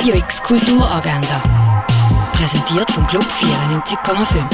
[0.00, 1.42] Radio X Kulturagenda.
[2.32, 4.46] Präsentiert vom Club 94,5.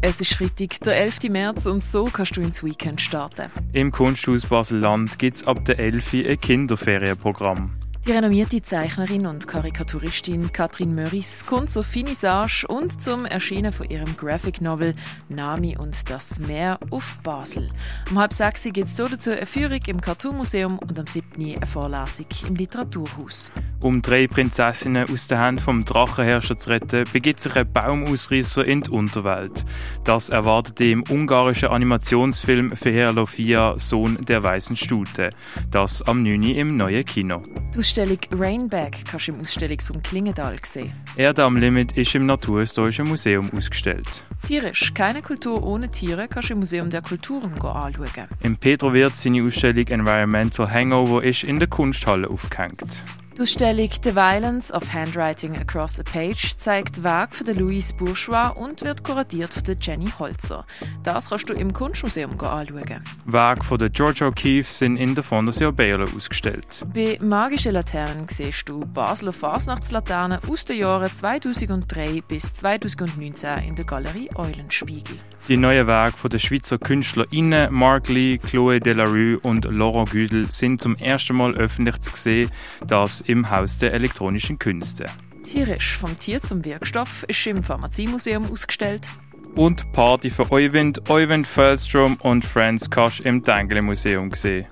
[0.00, 1.28] Es ist Freitag, der 11.
[1.28, 3.48] März und so kannst du ins Weekend starten.
[3.72, 6.14] Im Kunsthaus Basel-Land gibt es ab der 11.
[6.14, 7.76] ein Kinderferienprogramm.
[8.08, 14.16] Die renommierte Zeichnerin und Karikaturistin Katrin Möris kommt zur Finissage und zum Erscheinen von ihrem
[14.16, 14.94] Graphic Novel
[15.28, 17.70] Nami und das Meer auf Basel.
[18.10, 21.40] Um halb sechs gibt es dazu eine Führung im Cartoon Museum und am 7.
[21.40, 23.48] eine Vorlesung im Literaturhaus.
[23.82, 28.82] Um drei Prinzessinnen aus der Hand vom Drachenherrscher zu retten, begibt sich ein Baumausrisser in
[28.82, 29.64] die Unterwelt.
[30.04, 35.30] Das erwartet im ungarischen Animationsfilm Feher Lofia, Sohn der weißen Stute.
[35.70, 36.42] Das am 9.
[36.42, 37.42] im neuen Kino.
[37.74, 40.92] Die Ausstellung Rainbag kannst du im Ausstellungsraum Klingendal sehen.
[41.16, 44.24] Erde am Limit ist im Naturhistorischen Museum ausgestellt.
[44.46, 48.28] Tierisch, keine Kultur ohne Tiere, kannst du im Museum der Kulturen anschauen.
[48.42, 53.04] Im Petrowirt seine Ausstellung Environmental Hangover ist in der Kunsthalle aufgehängt.
[53.40, 58.82] Die Ausstellung The Violence of Handwriting Across a Page zeigt Werk von Louise Bourgeois und
[58.82, 60.66] wird kuratiert von Jenny Holzer.
[61.04, 63.02] Das kannst du im Kunstmuseum anschauen.
[63.24, 66.84] Werke von George O'Keeffe sind in der Fondation Baylor ausgestellt.
[66.92, 73.86] Bei Magischen Laternen siehst du Basler Fasnachtslaternen aus den Jahren 2003 bis 2019 in der
[73.86, 75.16] Galerie Eulenspiegel.
[75.48, 80.94] Die neuen Werke der Schweizer KünstlerInnen Mark Lee, Chloé Delarue und Laurent Güdel sind zum
[80.96, 82.50] ersten Mal öffentlich zu sehen,
[82.86, 85.06] das im Haus der elektronischen Künste.
[85.44, 89.06] Tierisch vom Tier zum Wirkstoff ist im Pharmaziemuseum ausgestellt.
[89.54, 94.66] Und Party für Euwind, Euwind Feldstrom und Friends kannst im Tengele Museum sehen.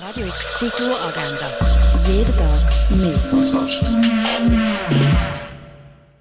[0.00, 1.98] Radio X Kulturagenda.
[2.06, 3.20] Jeden Tag mehr.